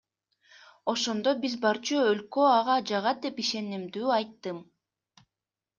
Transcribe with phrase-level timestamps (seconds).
[0.93, 4.65] Ошондо, биз барчу өлкө ага жагат деп ишенимдүү айттым.